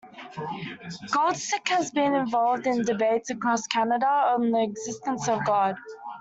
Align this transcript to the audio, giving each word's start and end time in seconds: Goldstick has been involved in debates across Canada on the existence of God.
Goldstick 1.11 1.67
has 1.67 1.91
been 1.91 2.15
involved 2.15 2.65
in 2.65 2.81
debates 2.81 3.29
across 3.29 3.67
Canada 3.67 4.07
on 4.07 4.49
the 4.49 4.63
existence 4.63 5.27
of 5.29 5.45
God. 5.45 5.77